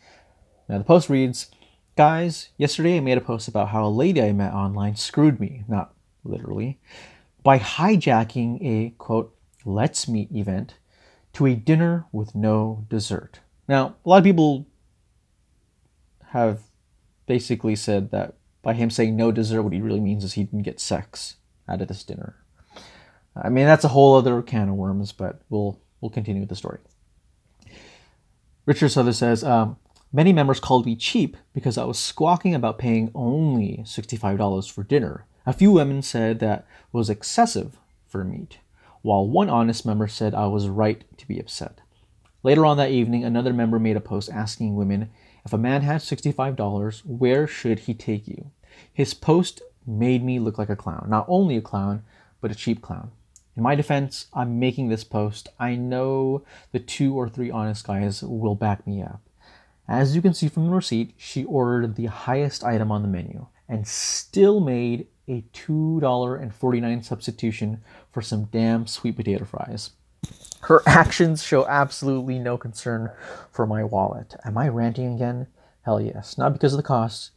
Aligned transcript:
Now, 0.68 0.78
the 0.78 0.84
post 0.84 1.10
reads 1.10 1.50
Guys, 1.94 2.48
yesterday 2.56 2.96
I 2.96 3.00
made 3.00 3.18
a 3.18 3.22
post 3.22 3.48
about 3.48 3.68
how 3.68 3.84
a 3.84 3.90
lady 3.90 4.22
I 4.22 4.32
met 4.32 4.54
online 4.54 4.96
screwed 4.96 5.38
me, 5.38 5.64
not 5.68 5.92
literally, 6.24 6.80
by 7.42 7.58
hijacking 7.58 8.64
a 8.64 8.94
quote, 8.96 9.36
let's 9.66 10.08
meet 10.08 10.32
event 10.32 10.76
to 11.34 11.44
a 11.44 11.54
dinner 11.54 12.06
with 12.12 12.34
no 12.34 12.86
dessert. 12.88 13.40
Now, 13.68 13.96
a 14.04 14.08
lot 14.08 14.18
of 14.18 14.24
people 14.24 14.66
have 16.28 16.62
basically 17.26 17.76
said 17.76 18.10
that 18.10 18.36
by 18.62 18.72
him 18.72 18.88
saying 18.88 19.14
no 19.16 19.32
dessert, 19.32 19.62
what 19.62 19.74
he 19.74 19.82
really 19.82 20.00
means 20.00 20.24
is 20.24 20.32
he 20.32 20.44
didn't 20.44 20.62
get 20.62 20.80
sex 20.80 21.36
out 21.68 21.80
of 21.80 21.88
this 21.88 22.04
dinner. 22.04 22.36
I 23.34 23.48
mean, 23.48 23.66
that's 23.66 23.84
a 23.84 23.88
whole 23.88 24.14
other 24.14 24.42
can 24.42 24.68
of 24.68 24.74
worms, 24.74 25.12
but 25.12 25.40
we'll 25.48 25.78
we'll 26.00 26.10
continue 26.10 26.40
with 26.40 26.48
the 26.48 26.56
story. 26.56 26.78
Richard 28.66 28.90
Suthers 28.90 29.18
says, 29.18 29.42
um, 29.42 29.76
many 30.12 30.32
members 30.32 30.60
called 30.60 30.86
me 30.86 30.94
cheap 30.94 31.36
because 31.52 31.76
I 31.78 31.84
was 31.84 31.98
squawking 31.98 32.54
about 32.54 32.78
paying 32.78 33.10
only 33.14 33.78
$65 33.84 34.70
for 34.70 34.84
dinner. 34.84 35.24
A 35.46 35.52
few 35.52 35.72
women 35.72 36.02
said 36.02 36.38
that 36.38 36.66
was 36.92 37.10
excessive 37.10 37.78
for 38.06 38.22
meat, 38.22 38.58
while 39.02 39.26
one 39.26 39.50
honest 39.50 39.84
member 39.84 40.06
said 40.06 40.34
I 40.34 40.46
was 40.46 40.68
right 40.68 41.04
to 41.16 41.26
be 41.26 41.40
upset. 41.40 41.80
Later 42.44 42.64
on 42.64 42.76
that 42.76 42.90
evening, 42.90 43.24
another 43.24 43.52
member 43.52 43.78
made 43.78 43.96
a 43.96 44.00
post 44.00 44.30
asking 44.30 44.76
women 44.76 45.10
if 45.44 45.52
a 45.52 45.58
man 45.58 45.82
had 45.82 46.00
$65, 46.00 47.00
where 47.04 47.46
should 47.46 47.80
he 47.80 47.94
take 47.94 48.28
you? 48.28 48.50
His 48.92 49.14
post 49.14 49.60
made 49.86 50.24
me 50.24 50.38
look 50.38 50.58
like 50.58 50.70
a 50.70 50.76
clown. 50.76 51.06
Not 51.08 51.26
only 51.28 51.56
a 51.56 51.62
clown, 51.62 52.02
but 52.40 52.50
a 52.50 52.54
cheap 52.54 52.82
clown. 52.82 53.10
In 53.56 53.62
my 53.62 53.74
defense, 53.74 54.26
I'm 54.32 54.58
making 54.58 54.88
this 54.88 55.04
post. 55.04 55.48
I 55.60 55.74
know 55.74 56.42
the 56.72 56.78
two 56.78 57.14
or 57.14 57.28
three 57.28 57.50
honest 57.50 57.86
guys 57.86 58.22
will 58.22 58.54
back 58.54 58.86
me 58.86 59.02
up. 59.02 59.20
As 59.88 60.16
you 60.16 60.22
can 60.22 60.32
see 60.32 60.48
from 60.48 60.66
the 60.66 60.74
receipt, 60.74 61.14
she 61.18 61.44
ordered 61.44 61.96
the 61.96 62.06
highest 62.06 62.64
item 62.64 62.90
on 62.90 63.02
the 63.02 63.08
menu 63.08 63.46
and 63.68 63.86
still 63.86 64.60
made 64.60 65.06
a 65.28 65.44
$2.49 65.52 67.04
substitution 67.04 67.82
for 68.10 68.22
some 68.22 68.44
damn 68.44 68.86
sweet 68.86 69.16
potato 69.16 69.44
fries. 69.44 69.90
Her 70.62 70.82
actions 70.86 71.42
show 71.42 71.66
absolutely 71.66 72.38
no 72.38 72.56
concern 72.56 73.10
for 73.50 73.66
my 73.66 73.84
wallet. 73.84 74.34
Am 74.44 74.56
I 74.56 74.68
ranting 74.68 75.14
again? 75.14 75.48
Hell 75.82 76.00
yes. 76.00 76.38
Not 76.38 76.52
because 76.52 76.72
of 76.72 76.76
the 76.76 76.84
cost, 76.84 77.32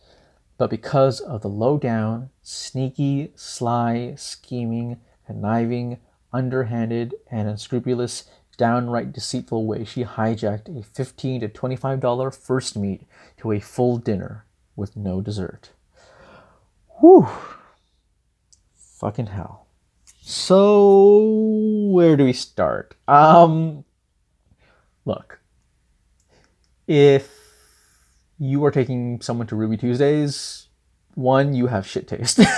but 0.58 0.70
because 0.70 1.20
of 1.20 1.42
the 1.42 1.50
low 1.50 1.78
down, 1.78 2.30
sneaky, 2.42 3.32
sly, 3.36 4.14
scheming, 4.18 4.98
conniving, 5.26 6.00
underhanded, 6.32 7.16
and 7.30 7.48
unscrupulous, 7.48 8.26
downright 8.58 9.12
deceitful 9.12 9.66
way 9.66 9.84
she 9.84 10.04
hijacked 10.04 10.80
a 10.80 10.82
15 10.82 11.42
to 11.42 11.50
$25 11.50 12.36
first 12.36 12.78
meet 12.78 13.02
to 13.38 13.52
a 13.52 13.60
full 13.60 13.98
dinner 13.98 14.46
with 14.76 14.96
no 14.96 15.22
dessert. 15.22 15.72
Whew. 17.00 17.28
Fucking 18.76 19.28
hell. 19.28 19.68
So, 20.22 21.20
where 21.92 22.18
do 22.18 22.26
we 22.26 22.34
start? 22.34 22.96
Um, 23.08 23.84
look, 25.04 25.40
if 26.88 27.35
you 28.38 28.64
are 28.66 28.72
taking 28.72 29.22
someone 29.22 29.48
to 29.48 29.56
Ruby 29.56 29.78
Tuesdays, 29.78 30.68
one, 31.14 31.54
you 31.54 31.68
have 31.68 31.88
shit 31.88 32.08
taste. 32.08 32.40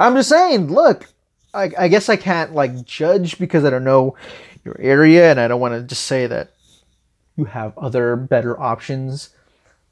I'm 0.00 0.14
just 0.14 0.28
saying, 0.28 0.72
look, 0.72 1.08
I, 1.54 1.70
I, 1.78 1.88
guess 1.88 2.08
I 2.08 2.16
can't 2.16 2.54
like 2.54 2.84
judge 2.84 3.38
because 3.38 3.64
I 3.64 3.70
don't 3.70 3.84
know 3.84 4.16
your 4.64 4.80
area 4.80 5.30
and 5.30 5.38
I 5.38 5.48
don't 5.48 5.60
want 5.60 5.74
to 5.74 5.82
just 5.82 6.04
say 6.04 6.26
that 6.26 6.52
you 7.36 7.44
have 7.44 7.76
other 7.78 8.16
better 8.16 8.58
options 8.60 9.30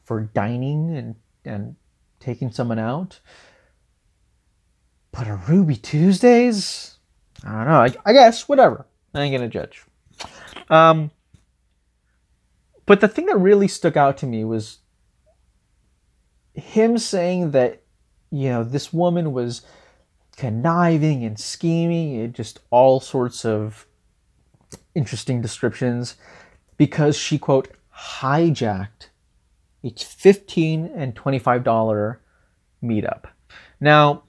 for 0.04 0.20
dining 0.20 0.96
and, 0.96 1.14
and 1.44 1.76
taking 2.18 2.50
someone 2.50 2.78
out. 2.78 3.20
But 5.12 5.26
a 5.26 5.34
Ruby 5.48 5.76
Tuesdays? 5.76 6.98
I 7.44 7.52
don't 7.52 7.66
know. 7.66 7.80
I, 7.80 7.94
I 8.06 8.12
guess, 8.12 8.48
whatever. 8.48 8.86
I 9.14 9.22
ain't 9.22 9.34
gonna 9.34 9.48
judge. 9.48 9.82
Um, 10.68 11.10
but 12.90 12.98
the 12.98 13.06
thing 13.06 13.26
that 13.26 13.36
really 13.36 13.68
stuck 13.68 13.96
out 13.96 14.16
to 14.16 14.26
me 14.26 14.42
was 14.42 14.78
him 16.54 16.98
saying 16.98 17.52
that, 17.52 17.84
you 18.32 18.48
know, 18.48 18.64
this 18.64 18.92
woman 18.92 19.32
was 19.32 19.62
conniving 20.36 21.22
and 21.24 21.38
scheming, 21.38 22.20
and 22.20 22.34
just 22.34 22.58
all 22.70 22.98
sorts 22.98 23.44
of 23.44 23.86
interesting 24.96 25.40
descriptions 25.40 26.16
because 26.78 27.16
she, 27.16 27.38
quote, 27.38 27.68
hijacked 27.96 29.10
a 29.84 29.90
15 29.90 30.86
and 30.92 31.14
$25 31.14 32.16
meetup. 32.82 33.26
Now, 33.78 34.24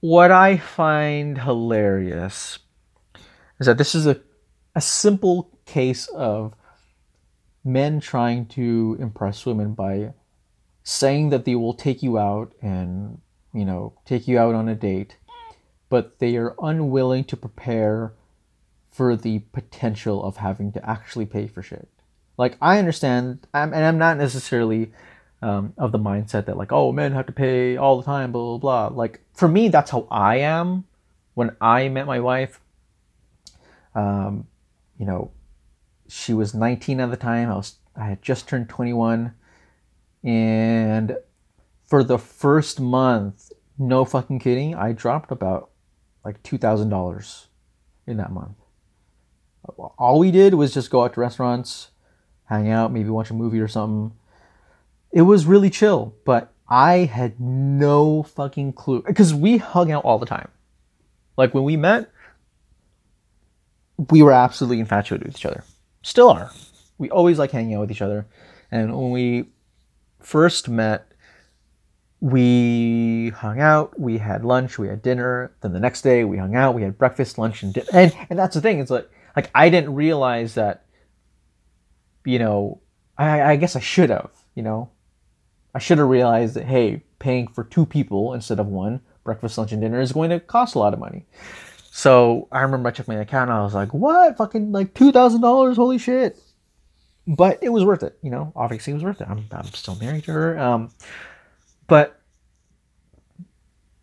what 0.00 0.30
I 0.30 0.58
find 0.58 1.38
hilarious 1.38 2.58
is 3.58 3.66
that 3.66 3.78
this 3.78 3.94
is 3.94 4.06
a, 4.06 4.20
a 4.74 4.82
simple 4.82 5.53
case 5.66 6.06
of 6.08 6.54
men 7.64 8.00
trying 8.00 8.46
to 8.46 8.96
impress 9.00 9.46
women 9.46 9.72
by 9.72 10.12
saying 10.82 11.30
that 11.30 11.44
they 11.44 11.54
will 11.54 11.74
take 11.74 12.02
you 12.02 12.18
out 12.18 12.52
and 12.60 13.20
you 13.54 13.64
know, 13.64 13.94
take 14.04 14.28
you 14.28 14.38
out 14.38 14.54
on 14.54 14.68
a 14.68 14.74
date, 14.74 15.16
but 15.88 16.18
they 16.18 16.36
are 16.36 16.56
unwilling 16.60 17.24
to 17.24 17.36
prepare 17.36 18.12
for 18.90 19.16
the 19.16 19.38
potential 19.52 20.22
of 20.22 20.38
having 20.38 20.72
to 20.72 20.88
actually 20.88 21.24
pay 21.24 21.46
for 21.46 21.62
shit. 21.62 21.88
Like 22.36 22.58
I 22.60 22.78
understand, 22.78 23.46
I'm, 23.54 23.72
and 23.72 23.84
I'm 23.84 23.96
not 23.96 24.18
necessarily 24.18 24.92
um, 25.40 25.72
of 25.78 25.92
the 25.92 25.98
mindset 25.98 26.46
that 26.46 26.56
like, 26.56 26.72
oh, 26.72 26.90
men 26.90 27.12
have 27.12 27.26
to 27.26 27.32
pay 27.32 27.76
all 27.76 27.96
the 27.96 28.04
time, 28.04 28.32
blah 28.32 28.58
blah 28.58 28.88
blah. 28.88 28.98
Like 28.98 29.20
for 29.34 29.46
me, 29.46 29.68
that's 29.68 29.90
how 29.90 30.08
I 30.10 30.38
am. 30.38 30.84
When 31.34 31.56
I 31.60 31.88
met 31.88 32.06
my 32.06 32.20
wife, 32.20 32.60
um, 33.94 34.46
you 34.98 35.06
know, 35.06 35.30
she 36.14 36.32
was 36.32 36.54
19 36.54 37.00
at 37.00 37.10
the 37.10 37.16
time. 37.16 37.50
I 37.50 37.56
was 37.56 37.76
I 37.96 38.06
had 38.06 38.22
just 38.22 38.48
turned 38.48 38.68
21, 38.68 39.34
and 40.22 41.16
for 41.86 42.02
the 42.04 42.18
first 42.18 42.80
month, 42.80 43.50
no 43.78 44.04
fucking 44.04 44.38
kidding, 44.38 44.74
I 44.74 44.92
dropped 44.92 45.30
about 45.30 45.70
like 46.24 46.42
$2,000 46.42 47.46
in 48.06 48.16
that 48.16 48.32
month. 48.32 48.56
All 49.98 50.18
we 50.18 50.30
did 50.30 50.54
was 50.54 50.74
just 50.74 50.90
go 50.90 51.04
out 51.04 51.14
to 51.14 51.20
restaurants, 51.20 51.90
hang 52.46 52.68
out, 52.70 52.92
maybe 52.92 53.10
watch 53.10 53.30
a 53.30 53.34
movie 53.34 53.60
or 53.60 53.68
something. 53.68 54.16
It 55.12 55.22
was 55.22 55.46
really 55.46 55.70
chill, 55.70 56.14
but 56.24 56.52
I 56.68 56.98
had 56.98 57.40
no 57.40 58.22
fucking 58.22 58.72
clue 58.72 59.02
because 59.06 59.34
we 59.34 59.58
hung 59.58 59.92
out 59.92 60.04
all 60.04 60.18
the 60.18 60.26
time. 60.26 60.48
Like 61.36 61.54
when 61.54 61.64
we 61.64 61.76
met, 61.76 62.10
we 64.10 64.22
were 64.22 64.32
absolutely 64.32 64.80
infatuated 64.80 65.26
with 65.26 65.36
each 65.36 65.46
other. 65.46 65.64
Still 66.04 66.28
are. 66.28 66.52
We 66.98 67.08
always 67.08 67.38
like 67.38 67.50
hanging 67.50 67.74
out 67.74 67.80
with 67.80 67.90
each 67.90 68.02
other. 68.02 68.26
And 68.70 68.94
when 68.94 69.10
we 69.10 69.46
first 70.20 70.68
met, 70.68 71.10
we 72.20 73.30
hung 73.30 73.58
out, 73.58 73.98
we 73.98 74.18
had 74.18 74.44
lunch, 74.44 74.78
we 74.78 74.86
had 74.86 75.00
dinner. 75.00 75.52
Then 75.62 75.72
the 75.72 75.80
next 75.80 76.02
day 76.02 76.24
we 76.24 76.36
hung 76.36 76.54
out, 76.56 76.74
we 76.74 76.82
had 76.82 76.98
breakfast, 76.98 77.38
lunch, 77.38 77.62
and 77.62 77.72
dinner. 77.72 77.88
And 77.92 78.14
and 78.28 78.38
that's 78.38 78.54
the 78.54 78.60
thing. 78.60 78.80
It's 78.80 78.90
like 78.90 79.10
like 79.34 79.50
I 79.54 79.70
didn't 79.70 79.94
realize 79.94 80.54
that. 80.54 80.84
You 82.26 82.38
know, 82.38 82.82
I 83.16 83.42
I 83.42 83.56
guess 83.56 83.74
I 83.74 83.80
should 83.80 84.10
have. 84.10 84.30
You 84.54 84.62
know, 84.62 84.90
I 85.74 85.78
should 85.78 85.98
have 85.98 86.08
realized 86.08 86.54
that 86.54 86.66
hey, 86.66 87.02
paying 87.18 87.48
for 87.48 87.64
two 87.64 87.86
people 87.86 88.34
instead 88.34 88.60
of 88.60 88.66
one 88.66 89.00
breakfast, 89.24 89.56
lunch, 89.56 89.72
and 89.72 89.80
dinner 89.80 90.02
is 90.02 90.12
going 90.12 90.28
to 90.28 90.38
cost 90.38 90.74
a 90.74 90.78
lot 90.78 90.92
of 90.92 91.00
money. 91.00 91.24
So 91.96 92.48
I 92.50 92.62
remember 92.62 92.88
I 92.88 92.90
checked 92.90 93.08
my 93.08 93.14
account 93.14 93.50
and 93.50 93.56
I 93.56 93.62
was 93.62 93.72
like, 93.72 93.94
what? 93.94 94.36
Fucking 94.36 94.72
like 94.72 94.94
two 94.94 95.12
thousand 95.12 95.42
dollars? 95.42 95.76
Holy 95.76 95.96
shit! 95.96 96.36
But 97.24 97.60
it 97.62 97.68
was 97.68 97.84
worth 97.84 98.02
it. 98.02 98.18
You 98.20 98.32
know, 98.32 98.52
obviously 98.56 98.90
it 98.90 98.94
was 98.94 99.04
worth 99.04 99.20
it. 99.20 99.28
I'm 99.30 99.46
I'm 99.52 99.66
still 99.66 99.94
married 99.94 100.24
to 100.24 100.32
her. 100.32 100.58
Um, 100.58 100.90
but 101.86 102.20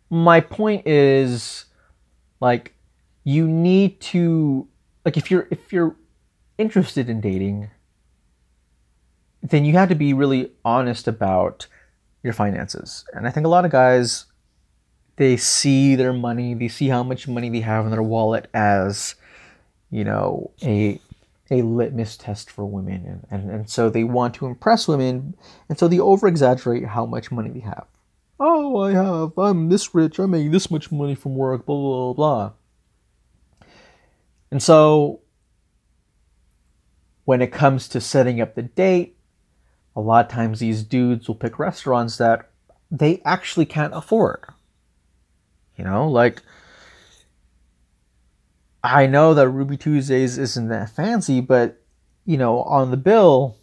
my 0.08 0.40
point 0.40 0.86
is 0.86 1.66
like 2.40 2.74
you 3.24 3.46
need 3.46 4.00
to 4.00 4.66
like 5.04 5.18
if 5.18 5.30
you're 5.30 5.46
if 5.50 5.70
you're 5.70 5.94
interested 6.56 7.10
in 7.10 7.20
dating 7.20 7.70
then 9.42 9.66
you 9.66 9.74
have 9.74 9.90
to 9.90 9.94
be 9.94 10.14
really 10.14 10.50
honest 10.64 11.06
about 11.08 11.66
your 12.22 12.32
finances 12.32 13.04
and 13.14 13.26
i 13.26 13.30
think 13.30 13.46
a 13.46 13.48
lot 13.48 13.64
of 13.64 13.70
guys 13.70 14.26
they 15.22 15.36
see 15.36 15.94
their 15.94 16.12
money 16.12 16.54
they 16.54 16.68
see 16.68 16.88
how 16.88 17.02
much 17.02 17.28
money 17.28 17.48
they 17.48 17.60
have 17.60 17.84
in 17.84 17.90
their 17.90 18.02
wallet 18.02 18.48
as 18.52 19.14
you 19.90 20.04
know 20.04 20.50
a 20.62 21.00
a 21.50 21.60
litmus 21.60 22.16
test 22.16 22.50
for 22.50 22.64
women. 22.64 23.04
And, 23.30 23.42
and, 23.42 23.50
and 23.50 23.68
so 23.68 23.90
they 23.90 24.04
want 24.04 24.34
to 24.36 24.46
impress 24.46 24.88
women 24.88 25.34
and 25.68 25.78
so 25.78 25.86
they 25.86 26.00
over 26.00 26.26
exaggerate 26.26 26.86
how 26.86 27.04
much 27.04 27.30
money 27.30 27.50
they 27.50 27.60
have. 27.60 27.86
Oh 28.40 28.80
i 28.80 28.92
have 28.92 29.38
i'm 29.38 29.68
this 29.68 29.94
rich 29.94 30.18
i 30.18 30.26
make 30.26 30.50
this 30.50 30.70
much 30.70 30.90
money 30.90 31.14
from 31.14 31.36
work 31.36 31.64
blah 31.66 31.76
blah 31.76 32.12
blah 32.12 32.12
blah. 32.14 32.52
And 34.50 34.62
so 34.62 35.20
when 37.24 37.40
it 37.40 37.52
comes 37.52 37.88
to 37.88 38.00
setting 38.00 38.40
up 38.40 38.54
the 38.54 38.62
date 38.62 39.16
a 39.94 40.00
lot 40.00 40.26
of 40.26 40.32
times 40.32 40.58
these 40.58 40.82
dudes 40.82 41.28
will 41.28 41.34
pick 41.34 41.58
restaurants 41.58 42.16
that 42.16 42.50
they 42.90 43.20
actually 43.24 43.66
can't 43.66 43.94
afford 43.94 44.46
you 45.76 45.84
know 45.84 46.08
like 46.08 46.42
I 48.84 49.06
know 49.06 49.34
that 49.34 49.48
Ruby 49.48 49.76
Tuesdays 49.76 50.38
isn't 50.38 50.68
that 50.68 50.90
fancy, 50.90 51.40
but 51.40 51.80
you 52.24 52.36
know, 52.36 52.62
on 52.62 52.90
the 52.90 52.96
bill 52.96 53.56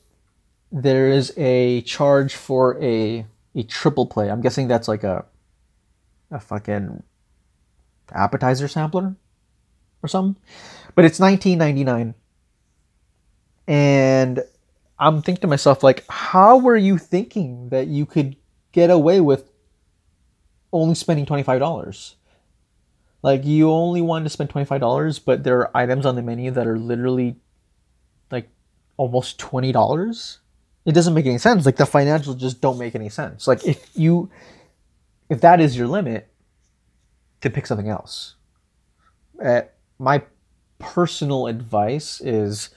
there 0.72 1.10
is 1.10 1.34
a 1.36 1.82
charge 1.82 2.36
for 2.36 2.82
a 2.82 3.26
a 3.56 3.64
triple 3.64 4.06
play. 4.06 4.30
I'm 4.30 4.42
guessing 4.42 4.68
that's 4.68 4.88
like 4.88 5.04
a 5.04 5.26
a 6.32 6.40
fucking 6.40 7.04
appetizer 8.12 8.68
sampler 8.68 9.16
or 10.04 10.08
something. 10.08 10.42
But 10.96 11.06
it's 11.06 11.20
19.99. 11.20 12.14
And 13.68 14.44
I'm 14.98 15.22
thinking 15.22 15.42
to 15.42 15.48
myself 15.48 15.84
like 15.84 16.06
how 16.10 16.58
were 16.58 16.78
you 16.78 16.98
thinking 16.98 17.70
that 17.70 17.88
you 17.88 18.06
could 18.06 18.36
get 18.72 18.90
away 18.90 19.20
with 19.20 19.49
only 20.72 20.96
spending 20.96 21.26
$25? 21.26 22.16
Like 23.22 23.46
you 23.46 23.70
only 23.72 24.02
wanted 24.02 24.24
to 24.26 24.30
spend 24.30 24.50
twenty 24.50 24.66
five 24.66 24.80
dollars, 24.80 25.20
but 25.20 25.44
there 25.44 25.60
are 25.60 25.78
items 25.78 26.06
on 26.06 26.16
the 26.16 26.22
menu 26.22 26.52
that 26.52 26.68
are 26.68 26.78
literally 26.78 27.36
like 28.32 28.50
almost 28.98 29.38
twenty 29.38 29.72
dollars. 29.72 30.40
It 30.86 30.94
doesn't 30.94 31.14
make 31.14 31.26
any 31.26 31.38
sense. 31.38 31.66
Like 31.66 31.76
the 31.76 31.84
financials 31.84 32.38
just 32.38 32.62
don't 32.62 32.80
make 32.80 32.96
any 32.96 33.10
sense. 33.10 33.48
Like 33.48 33.66
if 33.66 33.90
you 33.94 34.30
if 35.30 35.42
that 35.42 35.60
is 35.60 35.78
your 35.78 35.88
limit, 35.88 36.30
to 37.42 37.50
pick 37.50 37.68
something 37.68 37.90
else. 37.90 38.36
Uh, 39.44 39.62
my 40.00 40.22
personal 40.80 41.48
advice 41.48 42.22
is 42.22 42.70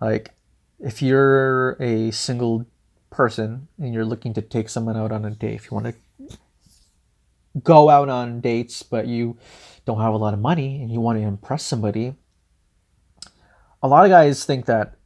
like 0.00 0.30
if 0.80 1.02
you're 1.02 1.72
a 1.80 2.10
single 2.10 2.66
person 3.10 3.68
and 3.78 3.92
you're 3.92 4.04
looking 4.04 4.32
to 4.34 4.42
take 4.42 4.68
someone 4.70 4.96
out 4.96 5.12
on 5.12 5.26
a 5.26 5.30
date, 5.30 5.54
if 5.54 5.70
you 5.70 5.74
want 5.74 5.86
to 5.86 6.38
go 7.62 7.88
out 7.88 8.08
on 8.08 8.40
dates, 8.40 8.82
but 8.82 9.06
you 9.06 9.36
don't 9.84 10.00
have 10.00 10.14
a 10.14 10.18
lot 10.18 10.34
of 10.34 10.40
money 10.40 10.82
and 10.82 10.90
you 10.90 11.00
want 11.00 11.18
to 11.18 11.22
impress 11.22 11.64
somebody, 11.64 12.14
a 13.82 13.88
lot 13.88 14.04
of 14.04 14.10
guys 14.10 14.44
think 14.44 14.66
that 14.66 14.96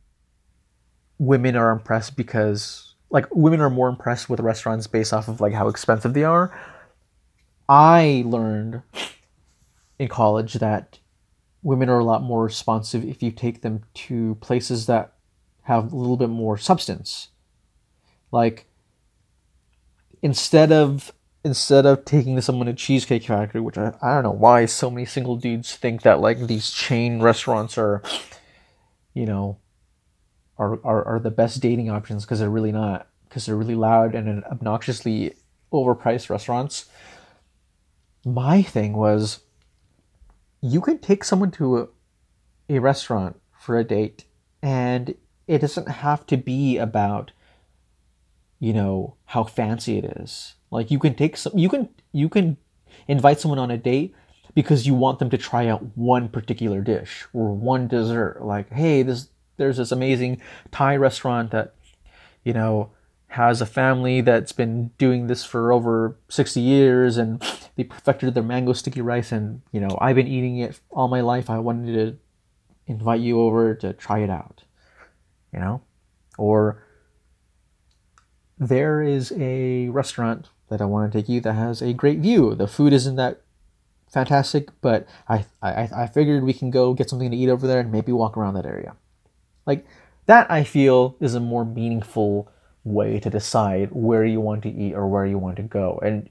women 1.18 1.56
are 1.56 1.70
impressed 1.70 2.16
because 2.16 2.94
like 3.10 3.26
women 3.34 3.60
are 3.60 3.70
more 3.70 3.88
impressed 3.88 4.30
with 4.30 4.40
restaurants 4.40 4.86
based 4.86 5.12
off 5.12 5.28
of 5.28 5.40
like 5.40 5.52
how 5.52 5.68
expensive 5.68 6.14
they 6.14 6.24
are. 6.24 6.56
I 7.68 8.22
learned 8.24 8.82
in 9.98 10.08
college 10.08 10.54
that 10.54 11.00
women 11.62 11.88
are 11.88 11.98
a 11.98 12.04
lot 12.04 12.22
more 12.22 12.44
responsive 12.44 13.04
if 13.04 13.22
you 13.22 13.30
take 13.30 13.62
them 13.62 13.82
to 13.94 14.36
places 14.36 14.86
that 14.86 15.14
have 15.62 15.92
a 15.92 15.96
little 15.96 16.16
bit 16.16 16.30
more 16.30 16.56
substance. 16.56 17.28
Like 18.30 18.66
instead 20.22 20.70
of 20.70 21.12
instead 21.48 21.86
of 21.86 22.04
taking 22.04 22.40
someone 22.40 22.66
to 22.66 22.74
Cheesecake 22.74 23.24
Factory, 23.24 23.60
which 23.60 23.78
I, 23.78 23.94
I 24.00 24.14
don't 24.14 24.22
know 24.22 24.30
why 24.30 24.66
so 24.66 24.90
many 24.90 25.06
single 25.06 25.36
dudes 25.36 25.74
think 25.74 26.02
that 26.02 26.20
like 26.20 26.46
these 26.46 26.70
chain 26.70 27.20
restaurants 27.20 27.76
are, 27.76 28.02
you 29.14 29.26
know, 29.26 29.58
are, 30.58 30.78
are, 30.84 31.04
are 31.04 31.18
the 31.18 31.30
best 31.30 31.60
dating 31.60 31.90
options 31.90 32.24
because 32.24 32.38
they're 32.38 32.50
really 32.50 32.72
not. 32.72 33.08
Because 33.28 33.46
they're 33.46 33.56
really 33.56 33.74
loud 33.74 34.14
and 34.14 34.44
obnoxiously 34.44 35.34
overpriced 35.72 36.30
restaurants. 36.30 36.86
My 38.24 38.62
thing 38.62 38.94
was 38.94 39.40
you 40.60 40.80
can 40.80 40.98
take 40.98 41.24
someone 41.24 41.50
to 41.52 41.78
a, 41.78 41.88
a 42.68 42.78
restaurant 42.78 43.40
for 43.58 43.78
a 43.78 43.84
date 43.84 44.24
and 44.62 45.14
it 45.46 45.58
doesn't 45.58 45.88
have 45.88 46.26
to 46.26 46.36
be 46.36 46.78
about 46.78 47.32
you 48.58 48.72
know 48.72 49.14
how 49.26 49.44
fancy 49.44 49.98
it 49.98 50.04
is 50.04 50.54
like 50.70 50.90
you 50.90 50.98
can 50.98 51.14
take 51.14 51.36
some 51.36 51.56
you 51.56 51.68
can 51.68 51.88
you 52.12 52.28
can 52.28 52.56
invite 53.06 53.40
someone 53.40 53.58
on 53.58 53.70
a 53.70 53.76
date 53.76 54.14
because 54.54 54.86
you 54.86 54.94
want 54.94 55.18
them 55.18 55.30
to 55.30 55.38
try 55.38 55.66
out 55.68 55.96
one 55.96 56.28
particular 56.28 56.80
dish 56.80 57.26
or 57.32 57.54
one 57.54 57.86
dessert. 57.86 58.42
Like, 58.42 58.72
hey, 58.72 59.02
this 59.02 59.28
there's 59.56 59.76
this 59.76 59.92
amazing 59.92 60.40
Thai 60.70 60.96
restaurant 60.96 61.50
that, 61.50 61.74
you 62.44 62.52
know, 62.52 62.90
has 63.28 63.60
a 63.60 63.66
family 63.66 64.20
that's 64.20 64.52
been 64.52 64.88
doing 64.98 65.26
this 65.26 65.44
for 65.44 65.72
over 65.72 66.16
60 66.28 66.60
years 66.60 67.16
and 67.18 67.40
they 67.76 67.84
perfected 67.84 68.34
their 68.34 68.42
mango 68.42 68.72
sticky 68.72 69.00
rice 69.00 69.32
and, 69.32 69.62
you 69.72 69.80
know, 69.80 69.96
I've 70.00 70.16
been 70.16 70.28
eating 70.28 70.58
it 70.58 70.80
all 70.90 71.08
my 71.08 71.20
life. 71.20 71.50
I 71.50 71.58
wanted 71.58 71.92
to 71.94 72.18
invite 72.86 73.20
you 73.20 73.40
over 73.40 73.74
to 73.74 73.92
try 73.92 74.20
it 74.20 74.30
out. 74.30 74.64
You 75.52 75.60
know? 75.60 75.82
Or 76.36 76.82
there 78.58 79.02
is 79.02 79.32
a 79.36 79.88
restaurant 79.88 80.48
that 80.68 80.80
I 80.80 80.84
want 80.84 81.12
to 81.12 81.18
take 81.18 81.28
you 81.28 81.40
that 81.40 81.54
has 81.54 81.80
a 81.80 81.92
great 81.92 82.18
view. 82.18 82.54
The 82.54 82.66
food 82.66 82.92
isn't 82.92 83.16
that 83.16 83.40
fantastic, 84.10 84.68
but 84.80 85.06
I, 85.28 85.44
I, 85.62 85.88
I 85.94 86.06
figured 86.06 86.44
we 86.44 86.52
can 86.52 86.70
go 86.70 86.94
get 86.94 87.08
something 87.10 87.30
to 87.30 87.36
eat 87.36 87.48
over 87.48 87.66
there 87.66 87.80
and 87.80 87.92
maybe 87.92 88.12
walk 88.12 88.36
around 88.36 88.54
that 88.54 88.66
area. 88.66 88.96
Like 89.66 89.86
that, 90.26 90.50
I 90.50 90.64
feel 90.64 91.16
is 91.20 91.34
a 91.34 91.40
more 91.40 91.64
meaningful 91.64 92.50
way 92.84 93.20
to 93.20 93.30
decide 93.30 93.90
where 93.92 94.24
you 94.24 94.40
want 94.40 94.62
to 94.62 94.70
eat 94.70 94.94
or 94.94 95.06
where 95.06 95.26
you 95.26 95.38
want 95.38 95.56
to 95.56 95.62
go. 95.62 96.00
And 96.02 96.28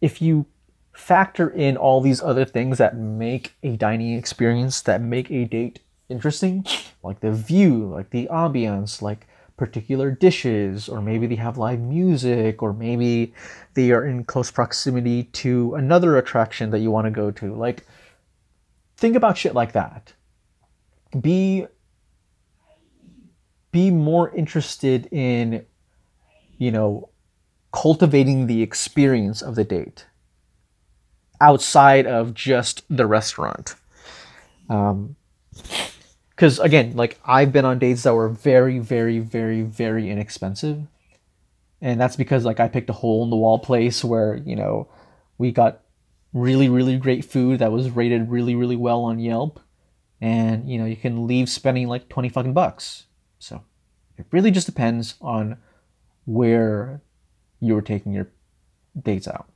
if 0.00 0.20
you 0.20 0.46
factor 0.92 1.48
in 1.48 1.76
all 1.76 2.00
these 2.00 2.22
other 2.22 2.44
things 2.44 2.78
that 2.78 2.96
make 2.96 3.54
a 3.62 3.76
dining 3.76 4.16
experience, 4.16 4.80
that 4.82 5.00
make 5.00 5.30
a 5.30 5.44
date 5.44 5.80
interesting, 6.08 6.66
like 7.02 7.20
the 7.20 7.32
view, 7.32 7.86
like 7.86 8.10
the 8.10 8.28
ambiance, 8.30 9.02
like 9.02 9.26
particular 9.56 10.10
dishes, 10.10 10.88
or 10.88 11.00
maybe 11.00 11.26
they 11.26 11.36
have 11.36 11.58
live 11.58 11.80
music, 11.80 12.62
or 12.62 12.72
maybe 12.72 13.32
they 13.74 13.92
are 13.92 14.04
in 14.04 14.24
close 14.24 14.50
proximity 14.50 15.24
to 15.24 15.74
another 15.74 16.16
attraction 16.16 16.70
that 16.70 16.80
you 16.80 16.90
want 16.90 17.06
to 17.06 17.10
go 17.10 17.30
to. 17.30 17.54
Like, 17.54 17.86
think 18.96 19.16
about 19.16 19.38
shit 19.38 19.54
like 19.54 19.72
that. 19.72 20.12
Be 21.20 21.66
be 23.70 23.90
more 23.90 24.32
interested 24.34 25.06
in, 25.12 25.64
you 26.58 26.70
know, 26.70 27.08
cultivating 27.72 28.46
the 28.46 28.62
experience 28.62 29.42
of 29.42 29.56
the 29.56 29.64
date 29.64 30.06
outside 31.40 32.06
of 32.06 32.34
just 32.34 32.84
the 32.88 33.04
restaurant. 33.04 33.74
Um, 34.68 35.16
because 36.44 36.58
again 36.58 36.94
like 36.94 37.18
i've 37.24 37.52
been 37.52 37.64
on 37.64 37.78
dates 37.78 38.02
that 38.02 38.14
were 38.14 38.28
very 38.28 38.78
very 38.78 39.18
very 39.18 39.62
very 39.62 40.10
inexpensive 40.10 40.86
and 41.80 41.98
that's 41.98 42.16
because 42.16 42.44
like 42.44 42.60
i 42.60 42.68
picked 42.68 42.90
a 42.90 42.92
hole 42.92 43.24
in 43.24 43.30
the 43.30 43.36
wall 43.36 43.58
place 43.58 44.04
where 44.04 44.36
you 44.36 44.54
know 44.54 44.86
we 45.38 45.50
got 45.50 45.80
really 46.34 46.68
really 46.68 46.98
great 46.98 47.24
food 47.24 47.60
that 47.60 47.72
was 47.72 47.90
rated 47.90 48.30
really 48.30 48.54
really 48.54 48.76
well 48.76 49.02
on 49.02 49.18
yelp 49.18 49.58
and 50.20 50.68
you 50.68 50.78
know 50.78 50.84
you 50.84 50.96
can 50.96 51.26
leave 51.26 51.48
spending 51.48 51.88
like 51.88 52.08
20 52.10 52.28
fucking 52.28 52.52
bucks 52.52 53.06
so 53.38 53.62
it 54.18 54.26
really 54.30 54.50
just 54.50 54.66
depends 54.66 55.14
on 55.20 55.56
where 56.26 57.00
you're 57.60 57.82
taking 57.82 58.12
your 58.12 58.28
dates 59.00 59.28
out. 59.28 59.48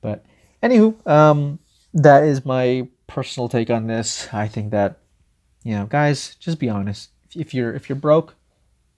But 0.00 0.24
anywho, 0.62 1.06
um, 1.06 1.58
that 1.94 2.24
is 2.24 2.44
my 2.44 2.88
personal 3.06 3.48
take 3.48 3.70
on 3.70 3.86
this. 3.86 4.28
I 4.32 4.48
think 4.48 4.70
that 4.70 4.98
you 5.64 5.74
know, 5.74 5.86
guys, 5.86 6.36
just 6.36 6.58
be 6.58 6.68
honest. 6.68 7.10
If 7.34 7.52
you're 7.52 7.74
if 7.74 7.88
you're 7.88 7.96
broke, 7.96 8.36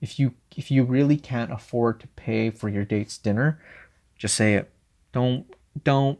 if 0.00 0.18
you 0.18 0.34
if 0.56 0.70
you 0.70 0.84
really 0.84 1.16
can't 1.16 1.52
afford 1.52 2.00
to 2.00 2.08
pay 2.08 2.50
for 2.50 2.68
your 2.68 2.84
date's 2.84 3.16
dinner, 3.16 3.60
just 4.18 4.34
say 4.34 4.54
it. 4.54 4.70
Don't 5.12 5.46
don't 5.82 6.18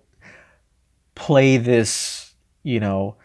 play 1.15 1.57
this, 1.57 2.35
you 2.63 2.81
know, 2.81 3.17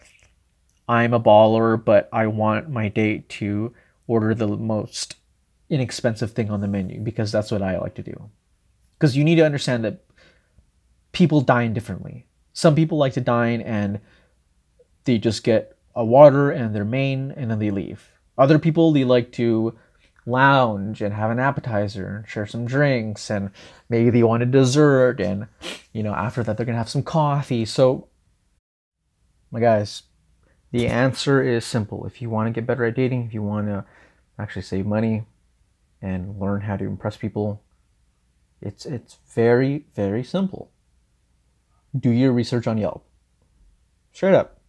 I'm 0.88 1.14
a 1.14 1.20
baller, 1.20 1.82
but 1.82 2.08
I 2.12 2.26
want 2.26 2.68
my 2.68 2.88
date 2.88 3.28
to 3.30 3.72
order 4.06 4.34
the 4.34 4.48
most 4.48 5.16
inexpensive 5.70 6.32
thing 6.32 6.50
on 6.50 6.60
the 6.60 6.68
menu 6.68 7.00
because 7.00 7.30
that's 7.32 7.50
what 7.50 7.62
I 7.62 7.78
like 7.78 7.94
to 7.94 8.02
do. 8.02 8.30
Because 8.98 9.16
you 9.16 9.24
need 9.24 9.36
to 9.36 9.46
understand 9.46 9.84
that 9.84 10.04
people 11.12 11.40
dine 11.40 11.72
differently. 11.72 12.26
Some 12.52 12.74
people 12.74 12.98
like 12.98 13.14
to 13.14 13.20
dine 13.20 13.60
and 13.60 14.00
they 15.04 15.18
just 15.18 15.44
get 15.44 15.76
a 15.94 16.04
water 16.04 16.50
and 16.50 16.74
their 16.74 16.84
main 16.84 17.32
and 17.32 17.50
then 17.50 17.58
they 17.58 17.70
leave. 17.70 18.10
Other 18.38 18.58
people 18.58 18.92
they 18.92 19.04
like 19.04 19.32
to 19.32 19.78
lounge 20.24 21.02
and 21.02 21.14
have 21.14 21.30
an 21.30 21.38
appetizer 21.38 22.16
and 22.18 22.28
share 22.28 22.46
some 22.46 22.64
drinks 22.64 23.30
and 23.30 23.50
maybe 23.88 24.10
they 24.10 24.22
want 24.22 24.42
a 24.42 24.46
dessert 24.46 25.20
and 25.20 25.48
you 25.92 26.02
know 26.02 26.14
after 26.14 26.42
that 26.42 26.56
they're 26.56 26.66
to 26.66 26.72
have 26.72 26.88
some 26.88 27.02
coffee. 27.02 27.64
So 27.64 28.08
my 29.50 29.60
guys, 29.60 30.04
the 30.70 30.86
answer 30.86 31.42
is 31.42 31.64
simple. 31.64 32.06
If 32.06 32.22
you 32.22 32.30
want 32.30 32.46
to 32.46 32.52
get 32.52 32.66
better 32.66 32.84
at 32.84 32.94
dating, 32.94 33.26
if 33.26 33.34
you 33.34 33.42
want 33.42 33.66
to 33.66 33.84
actually 34.38 34.62
save 34.62 34.86
money 34.86 35.24
and 36.00 36.40
learn 36.40 36.62
how 36.62 36.76
to 36.76 36.84
impress 36.86 37.16
people, 37.16 37.62
it's 38.62 38.86
it's 38.86 39.18
very 39.28 39.86
very 39.94 40.24
simple. 40.24 40.70
Do 41.94 42.10
your 42.10 42.32
research 42.32 42.66
on 42.66 42.78
Yelp. 42.78 43.04
Straight 44.12 44.34
up 44.34 44.61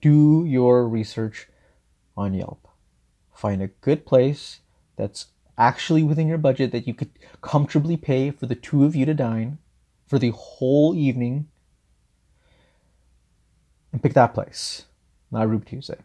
do 0.00 0.44
your 0.46 0.88
research 0.88 1.48
on 2.16 2.34
Yelp. 2.34 2.68
Find 3.34 3.62
a 3.62 3.68
good 3.68 4.06
place 4.06 4.60
that's 4.96 5.26
actually 5.58 6.02
within 6.02 6.28
your 6.28 6.38
budget 6.38 6.72
that 6.72 6.86
you 6.86 6.94
could 6.94 7.10
comfortably 7.42 7.96
pay 7.96 8.30
for 8.30 8.46
the 8.46 8.54
two 8.54 8.84
of 8.84 8.96
you 8.96 9.06
to 9.06 9.14
dine 9.14 9.58
for 10.06 10.18
the 10.18 10.30
whole 10.30 10.94
evening 10.94 11.48
and 13.92 14.02
pick 14.02 14.14
that 14.14 14.34
place. 14.34 14.84
Not 15.30 15.48
Ruby 15.48 15.66
Tuesday. 15.66 15.98